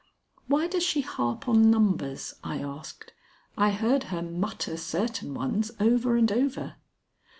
[0.47, 3.13] "Why does she harp on numbers?" I asked.
[3.55, 6.77] "I heard her mutter certain ones over and over."